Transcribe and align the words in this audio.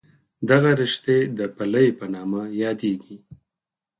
دغه 0.49 0.69
رشتې 0.81 1.17
د 1.37 1.39
پلې 1.55 1.85
په 1.99 2.05
نامه 2.13 2.41
یادېږي. 2.63 3.17